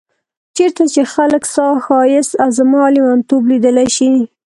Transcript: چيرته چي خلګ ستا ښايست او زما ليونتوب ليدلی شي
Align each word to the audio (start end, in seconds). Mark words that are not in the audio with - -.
چيرته 0.55 0.83
چي 0.93 1.01
خلګ 1.13 1.43
ستا 1.53 1.67
ښايست 1.85 2.31
او 2.43 2.49
زما 2.57 2.83
ليونتوب 2.93 3.41
ليدلی 3.51 3.87
شي 3.95 4.11